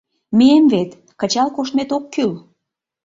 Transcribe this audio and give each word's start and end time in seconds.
Мием 0.37 0.65
вет, 0.73 0.89
кычал 1.19 1.49
коштмет 1.55 1.89
ок 1.97 2.03
кӱл. 2.13 2.31